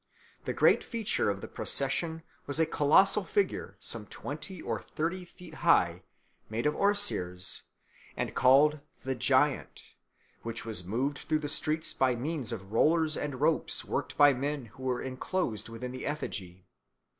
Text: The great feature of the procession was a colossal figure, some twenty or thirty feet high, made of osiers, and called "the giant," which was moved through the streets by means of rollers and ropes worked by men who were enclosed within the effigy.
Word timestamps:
The 0.45 0.53
great 0.53 0.83
feature 0.83 1.29
of 1.29 1.41
the 1.41 1.47
procession 1.47 2.23
was 2.47 2.59
a 2.59 2.65
colossal 2.65 3.23
figure, 3.23 3.77
some 3.79 4.07
twenty 4.07 4.59
or 4.59 4.81
thirty 4.81 5.23
feet 5.25 5.53
high, 5.61 6.01
made 6.49 6.65
of 6.65 6.73
osiers, 6.75 7.61
and 8.17 8.33
called 8.33 8.79
"the 9.03 9.13
giant," 9.13 9.93
which 10.41 10.65
was 10.65 10.83
moved 10.83 11.19
through 11.19 11.37
the 11.37 11.47
streets 11.47 11.93
by 11.93 12.15
means 12.15 12.51
of 12.51 12.71
rollers 12.71 13.15
and 13.15 13.39
ropes 13.41 13.85
worked 13.85 14.17
by 14.17 14.33
men 14.33 14.65
who 14.73 14.81
were 14.81 15.03
enclosed 15.03 15.69
within 15.69 15.91
the 15.91 16.07
effigy. 16.07 16.65